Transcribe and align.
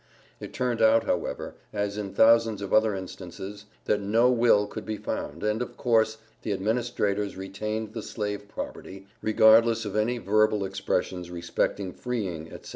It 0.39 0.51
turned 0.51 0.81
out, 0.81 1.03
however, 1.03 1.53
as 1.71 1.95
in 1.95 2.11
thousands 2.11 2.63
of 2.63 2.73
other 2.73 2.95
instances, 2.95 3.65
that 3.85 4.01
no 4.01 4.31
will 4.31 4.65
could 4.65 4.83
be 4.83 4.97
found, 4.97 5.43
and, 5.43 5.61
of 5.61 5.77
course, 5.77 6.17
the 6.41 6.53
administrators 6.53 7.37
retained 7.37 7.93
the 7.93 8.01
slave 8.01 8.47
property, 8.47 9.05
regardless 9.21 9.85
of 9.85 9.95
any 9.95 10.17
verbal 10.17 10.65
expressions 10.65 11.29
respecting 11.29 11.93
freeing, 11.93 12.51
etc. 12.51 12.69